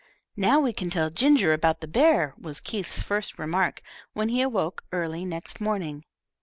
[0.35, 4.83] "Now we can tell Ginger about the bear," was Keith's first remark, when he awoke
[4.91, 6.05] early next morning.